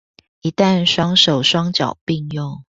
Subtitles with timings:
[0.41, 2.59] 一旦雙手雙腳併用